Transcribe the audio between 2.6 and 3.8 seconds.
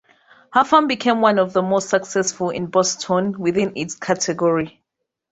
Boston within